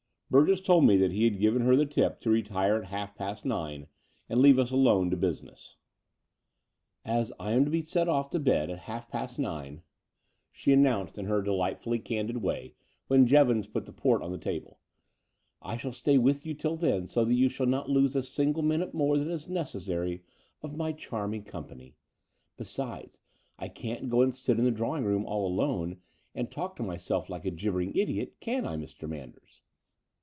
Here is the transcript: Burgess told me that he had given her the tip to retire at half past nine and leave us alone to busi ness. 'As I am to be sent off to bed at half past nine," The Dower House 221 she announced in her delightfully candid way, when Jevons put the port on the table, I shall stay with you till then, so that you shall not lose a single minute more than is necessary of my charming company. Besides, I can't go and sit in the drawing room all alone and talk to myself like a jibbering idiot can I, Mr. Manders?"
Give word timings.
Burgess 0.31 0.61
told 0.61 0.85
me 0.85 0.95
that 0.95 1.11
he 1.11 1.25
had 1.25 1.41
given 1.41 1.61
her 1.63 1.75
the 1.75 1.85
tip 1.85 2.21
to 2.21 2.29
retire 2.29 2.77
at 2.77 2.85
half 2.85 3.13
past 3.15 3.43
nine 3.43 3.87
and 4.29 4.39
leave 4.39 4.57
us 4.59 4.71
alone 4.71 5.09
to 5.09 5.17
busi 5.17 5.43
ness. 5.43 5.75
'As 7.03 7.33
I 7.37 7.51
am 7.51 7.65
to 7.65 7.69
be 7.69 7.81
sent 7.81 8.07
off 8.09 8.29
to 8.29 8.39
bed 8.39 8.69
at 8.69 8.77
half 8.79 9.09
past 9.09 9.37
nine," 9.39 9.81
The 9.81 9.81
Dower 9.81 10.53
House 10.53 10.63
221 10.63 10.63
she 10.63 10.71
announced 11.11 11.17
in 11.17 11.25
her 11.25 11.41
delightfully 11.41 11.99
candid 11.99 12.37
way, 12.37 12.75
when 13.07 13.27
Jevons 13.27 13.67
put 13.67 13.85
the 13.85 13.91
port 13.91 14.21
on 14.21 14.31
the 14.31 14.37
table, 14.37 14.79
I 15.61 15.75
shall 15.75 15.91
stay 15.91 16.17
with 16.17 16.45
you 16.45 16.53
till 16.53 16.77
then, 16.77 17.07
so 17.07 17.25
that 17.25 17.35
you 17.35 17.49
shall 17.49 17.65
not 17.67 17.89
lose 17.89 18.15
a 18.15 18.23
single 18.23 18.63
minute 18.63 18.93
more 18.93 19.17
than 19.17 19.29
is 19.29 19.49
necessary 19.49 20.23
of 20.61 20.77
my 20.77 20.93
charming 20.93 21.43
company. 21.43 21.97
Besides, 22.55 23.19
I 23.59 23.67
can't 23.67 24.07
go 24.07 24.21
and 24.21 24.33
sit 24.33 24.57
in 24.57 24.63
the 24.63 24.71
drawing 24.71 25.03
room 25.03 25.25
all 25.25 25.45
alone 25.45 25.97
and 26.33 26.49
talk 26.49 26.77
to 26.77 26.83
myself 26.83 27.29
like 27.29 27.43
a 27.43 27.51
jibbering 27.51 27.93
idiot 27.97 28.37
can 28.39 28.65
I, 28.65 28.77
Mr. 28.77 29.09
Manders?" 29.09 29.59